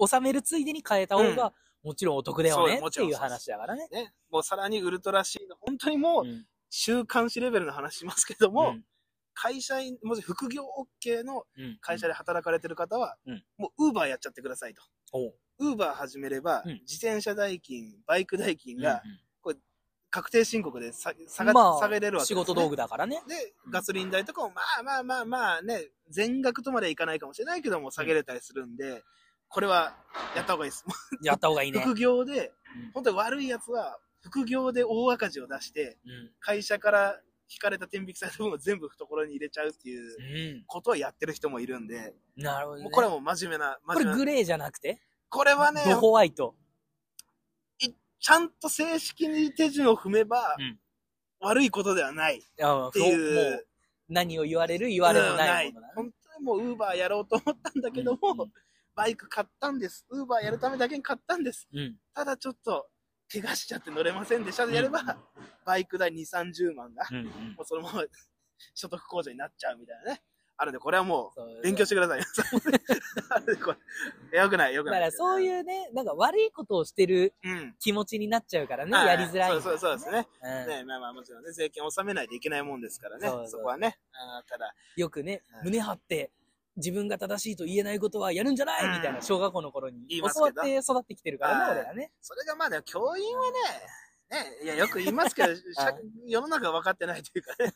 [0.00, 3.88] 納めるついでに変えた方が、もちろんお得だよねっていう話だからね。
[3.90, 4.12] ね。
[4.30, 8.84] もうさらにウルトラシーの、本当にもう、うん週刊誌レベルの話しますけども、うん
[9.32, 10.64] 会社員、もし副業
[11.02, 14.82] OK のうん会社で働かれてる方は、うんもうウーバーやっちゃってくださいと。
[15.60, 19.18] ウーバー始めれば、うん自転車代金、バイク代金がうん
[20.10, 22.46] 確定申告でさ下が、まあ下げれるわけ仕です、ね。
[22.46, 23.22] 事道具だからね。
[23.28, 29.02] で、ガソリン代とかも、まあまあまあまあね、全額とまではいかないかもしれないけども、下げれたりするんで、
[29.48, 29.96] これは
[30.36, 30.84] やった方がいいです。
[31.22, 31.80] やった方がいいね。
[31.80, 42.42] 副業で、うん本当に悪いやつは、副業で大赤字を出して、うん会社から引かれた天引きされた分を全部懐に入れちゃうっていうことをやってる人もいるんで、うん。
[42.42, 42.90] なるほど、ね。
[42.90, 45.00] これはもう真面目な、これグレーじゃなくて？
[45.30, 46.54] これはね、ドホワイト。
[48.20, 50.78] ちゃんと正式に手順を踏めば、うん
[51.40, 53.64] 悪いことではないっっていう。
[54.08, 58.52] 何を言われる言われのないもの本当にもうウーバーやろうと思ったんだけども、うんうん
[58.98, 60.04] バイク買ったんです。
[60.10, 61.68] ウーバーやるためだけに買ったんです。
[61.72, 61.94] うん。
[62.12, 62.88] ただちょっと、
[63.32, 65.06] 怪我しちゃって乗れませんでしたでやれば、うん
[65.64, 67.30] バイク代2、30万が、うんうんも
[67.60, 68.02] うそのまま
[68.74, 70.22] 所得控除になっちゃうみたいなね。
[70.56, 72.18] あるんで、これはもそうう、勉強してください。
[74.36, 75.00] よくない、よくない。
[75.00, 77.76] だからそういうね、なんか悪いことをしてるうん。
[77.78, 79.62] 気持ちになっちゃうからね、はいやりづらい。
[79.62, 80.26] そうそうですね。
[80.42, 83.28] うんね、まあまあもちろんね、税金を納めないといけないもんですからね。
[83.46, 84.00] そこはね。
[84.12, 86.32] あーただ、よくねはい、胸張って、
[86.78, 88.84] 自分が正しいと言えないことはやるんじゃない？
[88.86, 88.92] うん。
[88.94, 90.06] みたいな小学校の頃に。
[90.08, 92.12] 教わって育ってきてるからね、はい俺らね。
[92.22, 93.58] それがまあでも教員はね、
[94.30, 95.94] ね、いや、よく言いますけど、 社
[96.26, 97.72] 世の中分かってないというかね。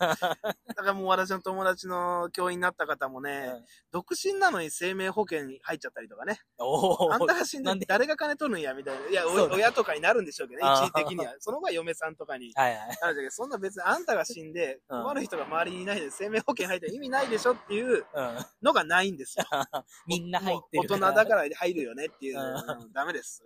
[0.66, 6.40] だからもう私の友達の教員になった方もね、独身なのに生命保険に入っちゃったりとかね。
[6.58, 7.86] あんたが死んでで？
[7.86, 9.06] 誰が金取るんやみたいな。
[9.08, 11.34] いや、親とかになるんでしょうけどね、一時的には。
[11.40, 12.52] その後は嫁さんとかに。
[12.52, 18.38] なるんだけど、そんな別にあんたが死んで、うん困る人が周りにいないで生命保険入って意味ないでしょっていううん。
[18.62, 19.44] のがないんですよ。
[20.06, 22.38] みんな入ってる大人だから入るよねっていう。
[22.38, 23.42] うんうんダメです。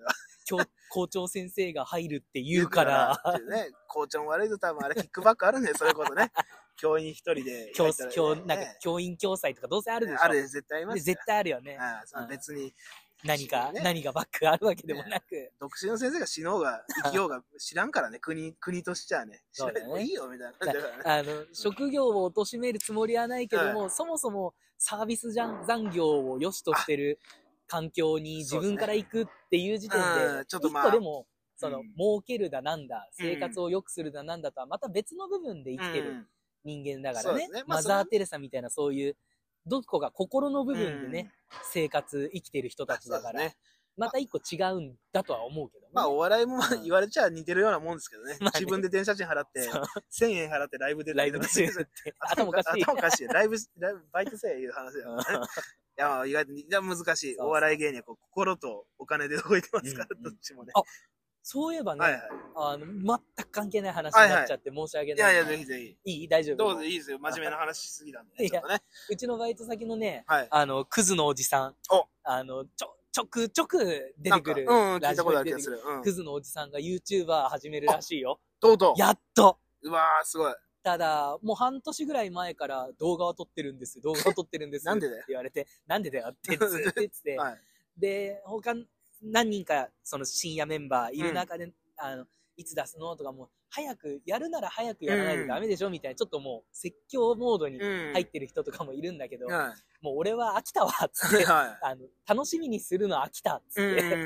[0.91, 6.31] 校長先生が入るって言うから、ね、校長も悪いと多分あれキックバックあるんだよ、それこそね。
[6.79, 7.73] 教員一人でね。
[8.13, 10.23] 教なんかね教員共済とかどうせあるでしょ。
[10.23, 11.79] ある、絶対あります絶対あるよね。
[11.79, 12.75] ああ別に、
[13.25, 15.53] 何か、ね何がバックがあるわけでもなく。
[15.59, 19.43] 独身の先生が死のうが生きようが知らんからね、国、国としちゃね。
[19.53, 20.73] そうねいいよ、みたいな。
[20.73, 20.81] ね。
[21.05, 27.19] あの、職業を貶めるつもりはないけども、そもそもサービスじゃん残業を良しとしてる
[27.67, 31.27] 環境に自分から行くっていう時点で、うんちょっとまあでも、
[31.57, 31.95] その、うん。
[31.95, 36.27] 儲けるだなんだ、生活を良くするだなんだとはまた別の部分で生きてるうん。
[36.65, 37.49] 人間だからね。
[37.67, 39.17] マザー・テレサみたいなそういう、
[39.67, 41.33] どこか心の部分でね、
[41.73, 43.53] 生活、生きてる人たちだから。
[43.97, 45.93] また一個違うんだとは思うけどね。
[45.95, 48.37] まあ、お笑いも言われちゃ似てるようなもんですけどね。
[48.41, 48.61] まあね。
[48.61, 49.83] 自分で電車賃払って、そう。
[50.13, 52.83] 1000円払ってライブ出たライブりとかでって、頭おかしい。
[52.83, 53.27] 頭おかしい。
[53.27, 55.25] ライブ、ライブ、バイトせえいう話だよね。
[55.99, 57.37] いや、まあ意外と、いや、難しい。
[57.39, 60.73] お笑い芸人はこう心とお金で動いてますから、うんうんどっちもね。
[60.75, 60.83] あ
[61.49, 62.23] そういえばね、はいはい。
[62.57, 65.33] あの、全く関係ない話になっちゃって申し訳ない。
[65.33, 66.13] いやいや、ぜひぜひ。
[66.13, 66.29] いい？
[66.29, 66.57] 大丈夫？
[66.57, 67.21] どうぞいいですよ。
[67.21, 68.47] 真面目な話しすぎたんでね。
[68.47, 68.83] いやね。
[69.09, 70.49] うちのバイト先のね、はい。
[70.51, 71.77] あの、クズのおじさん。
[71.93, 73.79] おあの、ちょ、ちょくちょく
[74.19, 74.67] 出てくる。
[74.69, 75.81] うん、聞いたことある気がする。
[75.87, 76.13] うんク。
[76.13, 78.41] ズのおじさんが YouTuber 始めるらしいよ。
[78.61, 79.01] とうとう。
[79.01, 80.55] やっとうわー、すごい。
[80.87, 84.01] ただ、もう半年ぐらい前から動画を撮ってるんです。
[84.01, 84.87] 動画を撮ってるんです。
[84.87, 87.35] なんでだよって言われて、なんでだよって、つってつって。
[87.37, 87.61] はい。
[87.99, 88.73] で、他、
[89.21, 98.13] 何人かその深夜メンバーいる中で、あの、いつ出すのとかもう、早く、やるなら早くやらないとダメでしょみたいな、ちょっともう、説教モードにうん。
[98.13, 101.39] 入ってる人とかもいるんだけど、はもう俺は飽きたわ、つっい。
[101.39, 101.45] て。
[101.47, 103.99] はあの、楽しみにするの飽きた、つい。
[103.99, 104.15] って。
[104.15, 104.19] う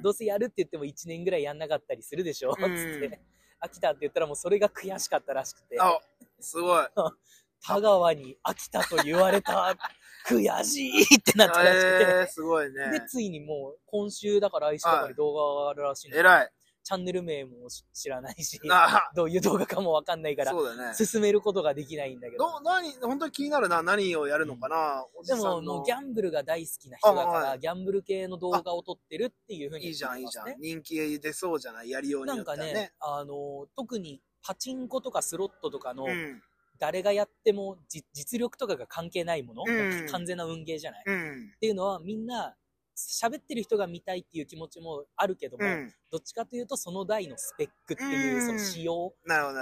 [0.00, 0.02] ん。
[0.02, 3.20] どうせやるって言っても1年ぐらいやんなかったりするでしょつっうんて。
[3.64, 5.76] 飽きたって言ったらもうそれが悔しかったらしくて。
[5.80, 5.98] あ、
[6.40, 6.86] すごい。
[7.64, 9.76] 田川に飽きたと言われた。
[10.26, 11.86] 悔しいってなったらしくて。
[11.88, 12.92] えー、すごいね。
[12.92, 16.52] で、ついにもう、今週だから来週だかに動画があるらしいの、偉い。
[16.84, 20.94] チャンネル名も知らないし、あどういう動画かもわかんないから、そうだね。
[20.94, 22.44] 進めることができないんだけど。
[22.44, 23.82] ど、何、本当に気になるな。
[23.82, 25.06] 何をやるのかな。
[25.14, 30.60] おじでさんのも、もうギャンブルが大好きな人だから、あはいギャンブル系の動画を撮ってるっていうふうにいいじゃん、いいじゃん。
[30.60, 36.42] 人気出そうじゃないやりようになんかねあの、特にパチンコとかスロットとかの、うん。
[36.78, 41.52] 誰がやってもじ実力とかが関係ないもの、うん完全な運ゲーじゃない、っうん。
[41.60, 42.56] ていうのはみんな
[42.96, 45.92] 喋ってる人が見たいっていう気持ちもあるけども、うん。
[46.10, 49.14] どっちかというとその台のスペックっていううんその仕様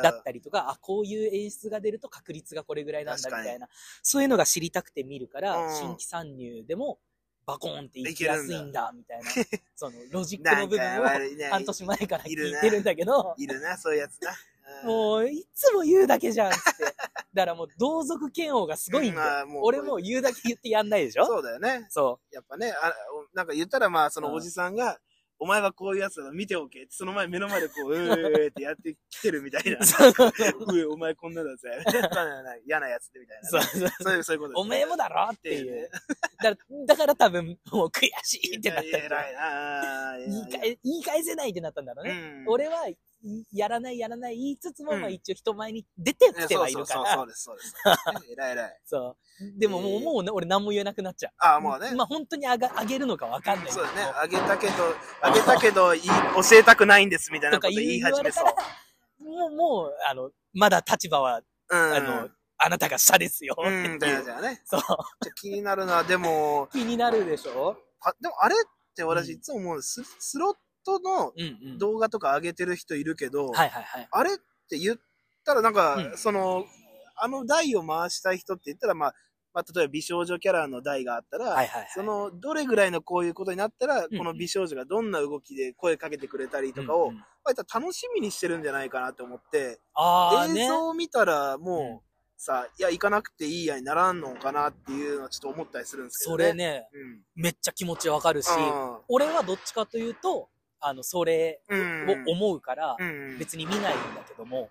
[0.03, 3.69] だったりとか、あ、こういう演出が出ると確率がこれぐらいなんだみたいな、
[4.03, 6.99] そういうのが知りたくて見るから、うん新規参入でも
[7.47, 9.25] バコーンっていきやすいんだみたいな、
[9.75, 10.51] そのロジッど。
[10.51, 11.51] クの部分を。
[11.51, 14.33] 半年前から聞いてるんだけど、いるな、そういうやつな。
[14.83, 16.59] うんもういつも言うだけじゃんって。
[17.33, 19.27] だからもう同族嫌悪がすごいんだよ。
[19.27, 21.87] まあもう俺もう言うだけ言ってやんないでしょそうだよね。
[21.89, 22.93] そやっぱね、あ
[23.35, 24.99] なんか言ったらまあ、そのうんおじさんが、
[25.43, 30.79] お前はこういうやつだ見ておけって、その前目の前でこう、 うーってやってきてるみたいな う。。
[30.79, 31.83] え、お前こんなだぜ。
[32.67, 33.49] 嫌なやつでみたいなね。
[33.49, 35.91] そうそうそういう、そういうことですおめえもだろっていうねう。
[36.43, 40.19] だからだから多分、もう悔しいってなった偉いなぁ。
[40.19, 42.11] 言い返言い返せないってなったんだろうね。
[42.11, 42.99] うん俺はい
[43.53, 47.27] やらないやらない言いつつも、うんまあ一応人前に出てきてはいるかそうそうそう、そうら。
[47.27, 47.75] です、そうです。
[48.33, 48.81] 偉い偉い。
[48.87, 49.59] そう。
[49.59, 51.33] でももう、えーもうね、俺何も言えなくなっちゃう。
[51.39, 51.93] ああ、もうね。
[51.95, 54.03] まあ本当にあがあげるのかわかんないけどそうだね。
[54.17, 54.73] あげたけど、
[55.23, 56.11] あげたけど、いい教
[56.57, 58.55] えたくないんですみたいなとかこと言い始めそたら。、
[59.21, 61.93] もう、もう、あの、まだ立場は、うん。
[61.95, 62.29] あの、
[62.63, 63.55] あなたが下ですよ。
[63.59, 64.63] うん、っていうだよじゃあね。
[64.67, 64.81] そう。
[64.81, 67.77] ちょ気になるのは、でも、気になるでしょ？
[68.03, 70.03] あでもあれって私うんいつも思うんです。
[70.05, 71.79] ススロットのうんうん。
[71.79, 74.09] 動画とか上げてる人いるけど、はいはいはい。
[74.11, 74.37] あれっ
[74.69, 74.97] て言っ
[75.45, 76.65] たらなんか、うんその、
[77.17, 79.15] あの台を回したい人って言ったら、まあ、
[79.53, 81.89] まあ、例えば美少女キャラの台があったら、はいはいはい。
[81.93, 90.65] その、どれぐらいのこういうことになったら、うんこの美少女がどんな動きで声かけてくれたりとかを、うんうん割と楽しみにしてるんじゃないかなって思って、ああね。
[90.65, 92.01] 映像を見たらもう、うん
[92.41, 96.45] さ、いや、行かなくていいやにならんのかなっていうのはちょっと思ったりするんですけどね。
[96.45, 97.23] それね、うん。
[97.35, 98.49] めっちゃ気持ちわかるし、
[99.09, 100.49] 俺はどっちかというと、
[100.81, 102.27] あの、それうん。
[102.29, 103.39] を思うから、うん。
[103.39, 104.71] 別に見ないんだけども、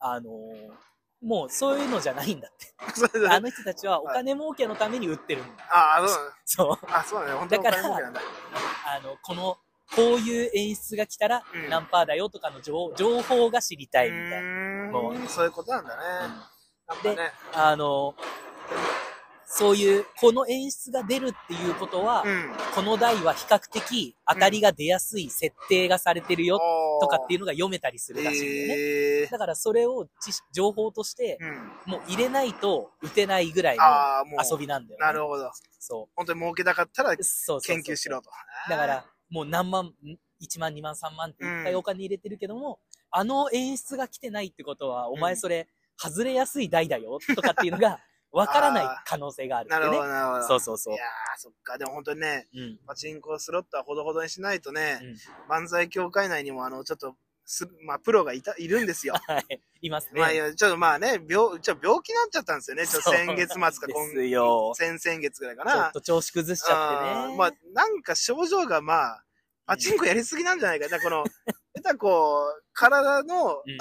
[0.00, 0.88] あのー
[1.20, 2.72] もうそういうのじゃないんだって。
[3.28, 5.64] あの人たちはお金儲けのために売ってるんだ。
[5.68, 6.86] ああ、そうそう。
[6.86, 7.38] あ、そうだね。
[7.38, 7.84] 本当にだから。
[7.86, 9.58] あの、この、
[9.96, 14.92] こういう演出が来たらうん何パーだよとかの情情報が知りたいみたいな。
[14.92, 16.02] もうそういうことなんだね。
[16.86, 17.32] なんかね。
[17.52, 18.14] あの、
[19.50, 22.50] そういう、この演出が出るっていうことは、うん。
[22.74, 26.60] この台は比較的当たりが出やすい設定がされてるよ
[27.00, 28.74] とかっていうのが読めたりするらしいんだよね。
[28.74, 30.06] えーだからそれを
[30.52, 31.92] 情報として、うん。
[31.92, 33.82] もう入れないと打てないぐらいの。
[34.50, 35.06] 遊びなんだよね。
[35.06, 35.50] なるほど。
[35.78, 38.30] そ本当に儲けたかったら研究しろと。
[38.68, 42.80] だから、もう何万、ん1万、2万、3万っていっぱいお金入れてるけども、
[43.10, 48.00] あの演出が来てないってことは、お前それ、外れやすい台だよとかっていうのが、
[48.38, 49.76] わからない可能性があるね。
[49.76, 50.46] なるほど、なるほど。
[50.46, 51.06] そうそうそういやー、
[51.38, 51.76] そっか。
[51.76, 52.78] でも本当にね、うん。
[52.86, 55.16] パチンコスロットはほどほどにしないとね、うん
[55.48, 59.14] 漫才協会内にもあの、ちょっと、す、まあ、プロがいた、いるんですよ。
[59.26, 59.60] はい。
[59.80, 60.20] いますね。
[60.20, 62.86] まあ、いやちょっとまあね、病、ちょっと病気になっちゃったんですよね。
[62.86, 65.92] ちょ先月末かですよ先々月ぐらいかちょっな。
[65.92, 67.36] と調子崩しちゃってね。
[67.36, 69.24] まあ、なんか症状がまあ、
[69.66, 71.00] パチンコやりすぎなんじゃないかな。
[71.00, 71.24] この、
[71.74, 73.78] 下手こう、体の、うん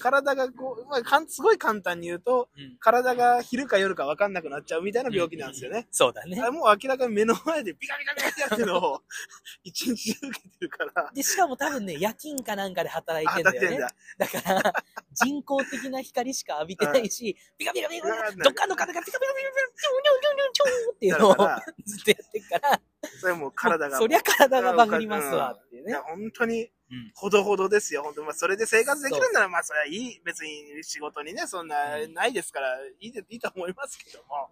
[0.00, 5.88] 体がこう、まあかん、すごい簡単に言うと、うん体が昼か夜か分かんなくなっちゃうみたいな病気なんですよね。
[5.90, 9.02] そうだねもう明らかに目の前でビカビカビカってやってるのを、
[9.64, 13.78] 一日中受けてるから、で、しかも多分ね、夜勤かなんかで働いてんだよね。
[13.78, 13.90] だ。
[14.18, 14.72] だから、
[15.12, 22.80] 人工的な光しか浴びてないし、ピカピカピカピカ、どっかの方がピカピカピカピカ、チョンチョンチョンチョンチョンっていうのをだから、ずっとやってるから、
[23.20, 23.98] それもう体が。
[23.98, 26.02] そりゃ体がバグりますわっていうねいや。
[26.02, 28.02] 本当にうん、ほどほどですよ。
[28.02, 30.20] 本当まあ、それで生活できるんなら、まあ、それはいい。
[30.24, 34.48] 別に仕事にね、そんな、うんないですから、いいで、いいと思いますけども。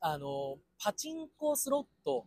[0.00, 2.26] あの、パチンコスロット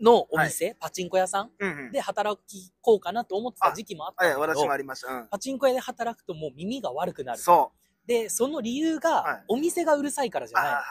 [0.00, 1.92] のお店、パチンコ屋さんうんうん。
[1.92, 5.12] で働きこうかなと思ってた時期もあったはい、んだけど私もあ、りました。
[5.12, 5.28] うん。
[5.28, 7.38] パチンコ屋で働くともう耳が悪くなる。
[7.38, 7.72] そ
[8.06, 10.66] で、その理由はいが、お店がうるさいからじゃない。
[10.66, 10.84] はいはい。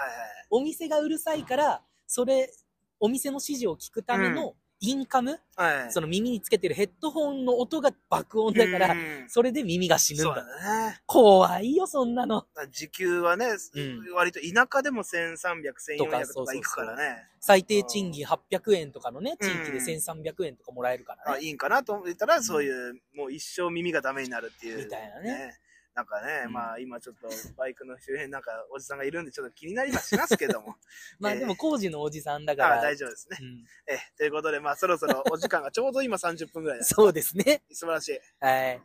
[0.49, 2.51] お店がうるさいから、それ、
[2.99, 4.55] お店の指示を聞くための
[4.85, 5.91] インカム、はい。
[5.93, 10.43] その耳につけてるヘッドホンの音が爆音だから、うんそれで耳が死ぬんそうだ。
[10.43, 10.99] だね。
[11.05, 12.45] 怖いよ、そんなの。
[12.69, 17.23] 時給はね、うん割と田舎でも1300、とか1400とかいくからね。
[17.39, 21.45] 最低賃金800円とかのね、地域でうん1300円とかもらえるからあ、ね。
[21.45, 24.83] いいんかなと思ったら、そういう、もう一生耳がダメになるっていう。
[24.83, 25.57] みたいなね。
[25.95, 30.75] なんかね、うんまあ今ちょっとバイクの周辺なんかおじさんがいるんでちょっと気になりはしますけども。
[31.19, 32.81] えーまあでも工事のおじさんだかあら。
[32.81, 33.37] 大丈夫ですね。
[33.41, 36.83] うんえ、ということでまあそろそろお時間がちょうど今30分ぐらい。
[36.83, 37.63] そうですね。
[37.71, 38.19] 素晴らしい。
[38.39, 38.81] はい。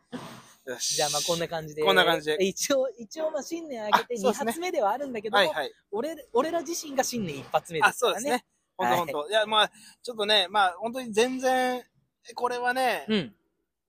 [0.65, 1.83] よしじゃあまあこんな感じで。
[1.83, 5.73] こんな感じで一応、一応まあ新年明けて2あそうですね発目ではあるんだけども、はいはい。
[5.91, 8.21] 俺、俺ら自身が新年一発目であ、すからね。
[8.21, 8.45] そうですね。
[8.77, 9.29] ほんとほんと。
[9.29, 9.71] いや、まあ、
[10.03, 11.83] ちょっとね、まあ、本当に全然、
[12.35, 13.35] これはね、うん。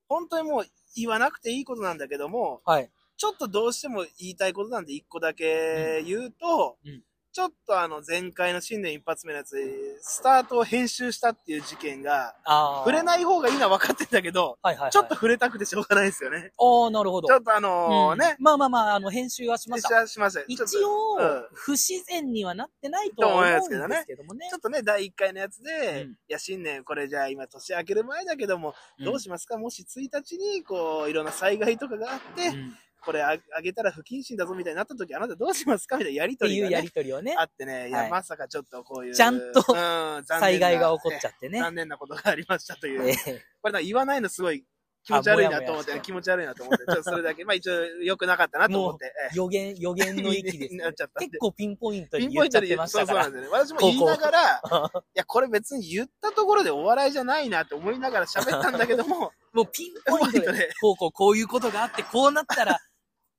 [0.09, 2.90] 本当にもう言わなくていいことなんだけども、はい。
[3.20, 7.02] ちょっとどうしても言いたいことなんで一個だけ言うと、うんうん
[7.33, 9.54] ちょっとあの前回の新年一発目のやつ、
[10.00, 12.35] スタートを編集したっていう事件が。
[12.44, 14.90] 触れない方がいいのは分かってんだけど、はいはい、はい。
[14.90, 15.14] ちょっと。
[15.14, 16.50] 触れたくてしょうがないですよね。
[16.59, 17.28] ああ、なるほど。
[17.28, 19.94] ちょっとあのね、うんまあまあまあ、あの、編集はしま編集した。
[19.94, 20.40] はしました。
[20.48, 23.76] 一応、うん不自然にはなってないとは思うんですけ
[24.16, 24.59] どもねちょ。
[24.59, 29.56] っとね、第1回のやつで、うんいや、新年、これじゃあ今年明ける前だけども、どうしますか？
[29.56, 35.96] もし1日に、こう、いろんな災害とかがあって、うんこれああげたら不謹慎だぞみたいになった時、あなたどうしますか？
[35.96, 39.14] みたいなやりっていうやとりがね、りとりをねあ、ってね、いや、はいまさかちょっとこういう。
[39.14, 39.62] ちゃんと
[40.24, 41.60] 災害が起こっちゃってね。
[41.60, 43.08] 残念なことがありましたという。
[43.10, 43.14] え
[43.62, 44.64] これな言わないのすごい
[45.02, 53.42] 気持ち悪いなと思って、気持ち悪いなと思って、ちょっとそれだけ、まあ一応良くなかったなと思って、ええ予言、予言の域です、なっちゃった結構ピンポイントピに言っちゃってンポイントで言うましたからそうそうなん。
[53.42, 53.66] ですよね。
[53.66, 54.60] 私も言いながら、
[55.00, 62.78] いや、これ別に言ったところでお笑いじゃないなって思いながら喋ったんだけども、 もうピンポイントピンポイントでで、こうこうこういうことがあって、こうなったら、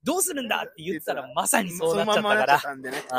[0.04, 0.64] どうするんだ？
[0.68, 2.74] って言ったら、まさにそうなっちゃったそのまんまなっちゃっから。
[2.74, 3.04] たんでね。
[3.08, 3.12] え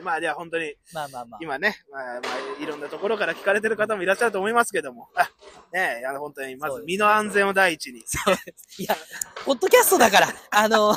[0.00, 1.38] ーまあ、では本当に、まあまあまあ。
[1.42, 2.20] 今ね、まあ、ま
[2.60, 5.24] あ、いろんなところから聞かれてる方もいらっしゃると思いますけども、あ、
[5.72, 8.02] ねえ、あの、本当に、まず身の安全を第一に。
[8.06, 8.82] そうです。
[8.82, 8.96] いや、
[9.44, 10.94] ポッドキャストだから、あの、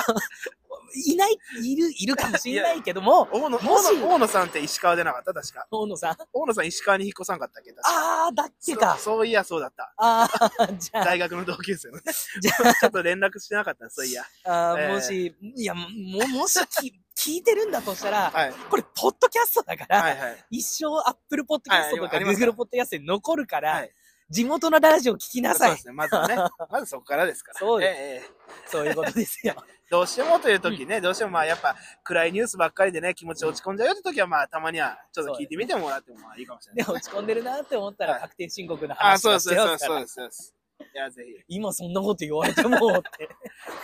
[0.96, 5.34] いない、いる、いるかもしれないけども、大野、もし大野さんって石川でなかった？
[5.34, 5.68] 確か。
[5.72, 6.18] 大野さん？
[6.34, 7.72] 大野さん石川に引っ越さんかったっけ？
[7.74, 8.26] 確か。
[8.26, 8.98] あー、だっけか。
[9.00, 9.94] そういや、そうだった。
[9.98, 12.04] あー、じゃあ、大学の同級生のね。
[12.42, 14.24] じゃちょっと連絡してなかったそういや。
[14.46, 15.88] あ、あーえーもし、いや、も、
[16.30, 18.54] もしき、聞いてるんだとしたら、はい。
[18.70, 20.46] これ、ポッドキャストだから、はいはい。
[20.52, 23.92] 一生アップルポッドキャストとかはいあります Google ポッドキャストに残るから、はい
[24.28, 25.82] 地元のラジオ聞きなさいそうで。
[25.84, 25.94] すね。
[25.94, 26.36] まずはね。
[26.72, 27.60] まずそこからですから。
[27.60, 29.54] そうですええええそういうことですよ。
[29.96, 36.86] どうしてもという時ね、どうしてもまあやっぱ暗いニュースばっかりでね、気持ち落ち込んじゃうよって時はまあたまにはちょっと聞いてみてもらってもまあいいかもしれない。
[36.86, 40.08] でも落ち込んでるなって思ったはいら確定申告のあ、話してますからそうで。
[40.08, 40.14] す。
[40.16, 40.56] そうです
[40.94, 41.44] いや、ぜひ。
[41.48, 43.30] 今そんなこと言われてもって。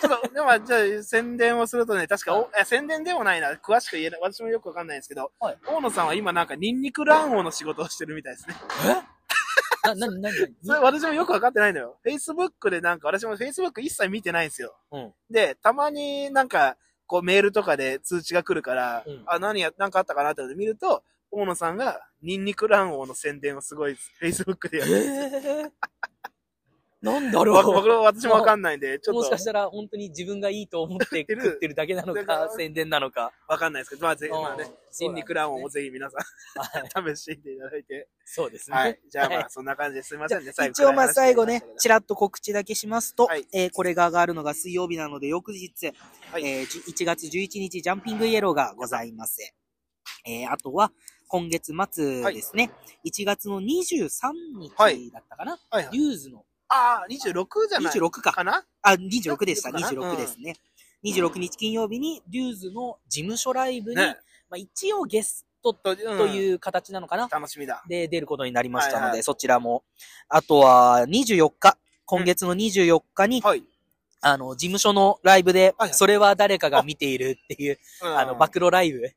[0.02, 8.56] ちょっと、でも、じゃあ、宣伝をするとね、確か、おえ宣伝でもないな、詳しく言えない、私もよくわかんないんですけど、はい大野さんは今なんか、ニンニク卵黄の仕事をしてるみたいですね。
[9.96, 10.32] な、な、な、な、
[10.63, 12.00] それ私もよくわかってないのよ。
[12.06, 14.78] Facebook でなんか、私も Facebook 一切見てないんですよ。
[14.91, 15.13] うん。
[15.30, 24.91] で、たまになんか、こうメールとかで通知が来るから、うんあ、何や、なんかあったかなって見ると、大野さんが、ニンニク卵黄の宣伝をすごい Facebook でやる。
[24.91, 25.72] えー、
[27.01, 27.87] なんだろわ僕う。
[27.89, 33.31] も私もわかんないんで、ちょっともしかしたら本当に自分がいいと思って食ってるだけなのだか宣伝なのか。
[33.47, 38.07] わかんないですけど、まあ、ぜひ、うんまあね、そうなんですねニンニク卵黄もぜひ皆さんはい試していただいて。
[38.25, 38.77] そうですね。
[38.77, 38.99] はい。
[39.09, 40.51] じゃあまはいあ、そんな感じですいませんね。
[40.53, 45.91] 最後一応まあ最後ね、ちららっと告知だけしますと、はいえーこれが上がるのが水曜日なので翌日、
[46.31, 49.53] はいえーじ1月11日ジャンピングイエローがございます。
[50.25, 50.91] えーあとは
[51.27, 52.71] 今月末ですね、
[53.05, 54.11] 1月の23
[54.75, 55.97] はい日だったかな、はいはい。
[55.97, 58.31] リューズの、ああ、26じゃない26か。
[58.31, 58.63] かな？
[58.81, 60.55] あ、26でした、26かな？26ですね。
[61.03, 64.17] 26日金曜日にリューズの事務所ライブに、ね。
[64.49, 67.29] まあ、一応ゲストと、いう形なのかな、ん。
[67.29, 67.84] 楽しみだ。
[67.88, 69.84] で出ることになりましたので、はいはいそちらも。
[70.29, 73.63] あとは、24日、今月の24日に、はい。
[74.23, 79.12] あの、事務所のライブで、それは誰かが見ているっていう、あの、暴露ライブ。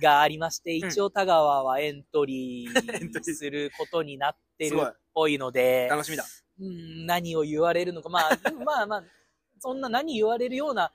[0.00, 6.24] がありまして、ん一応田川はエントリ エントリーーすることになってるっぽいので、楽しみだ。
[6.60, 9.04] うん、何を言われるのか、まあ、まあまあ、
[9.58, 10.90] そんな何言われるような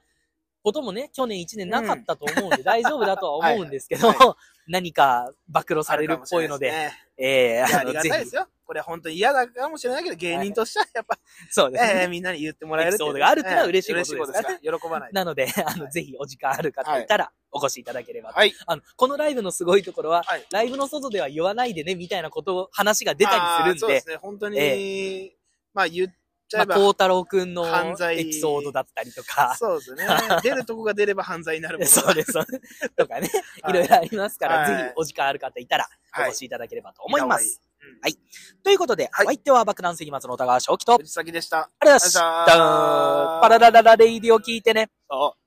[0.64, 8.48] こともね、去年1年なかったと思うんで、大丈夫だとは思うんですけど、はいは何か暴露されるっぽいので、ねええいや、ありがたいですよ。
[8.66, 11.20] これ本当に嫌だかもしれないけど、芸人としてはやっぱ、
[11.50, 12.02] そうですね。
[12.02, 15.14] ええみんなに言ってもらえるっていうがあるっていうのは嬉しいことですからね喜ばない。
[15.14, 18.36] なので、あの、ぜひお時間ある方いたら、お越しいただければと。
[18.36, 18.54] はい。
[18.66, 24.16] あの、このライブのすごいところは、はいライブの外では言わないでね、みたいなことを、話が出たりするんで、そうですね。
[24.16, 25.32] 本当に、え
[25.74, 26.08] まあ言っ
[26.50, 30.06] ちゃまあ、えば、孝太郎くんの犯罪エピソードだったりとか、そうですね。
[30.44, 33.30] 出るとこが出れば犯罪になるものそうです、そうですとかね、
[33.62, 37.62] はいいろいろありますから、はいぜひお時間ある方いたら、おはい越しいただければと思います。
[38.02, 38.18] はい。
[38.64, 41.70] ということで、はいお相手は爆弾石松の田川正樹と、藤崎でした。
[41.80, 44.90] ありがとうございましたパララララレイディを聞いてね。
[45.10, 45.41] そう。